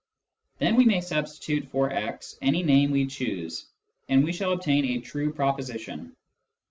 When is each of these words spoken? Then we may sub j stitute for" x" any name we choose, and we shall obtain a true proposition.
Then 0.57 0.77
we 0.77 0.85
may 0.85 0.99
sub 0.99 1.27
j 1.27 1.31
stitute 1.31 1.67
for" 1.67 1.91
x" 1.93 2.35
any 2.41 2.63
name 2.63 2.89
we 2.89 3.05
choose, 3.05 3.67
and 4.09 4.23
we 4.25 4.33
shall 4.33 4.53
obtain 4.53 4.83
a 4.83 4.99
true 4.99 5.31
proposition. 5.31 6.15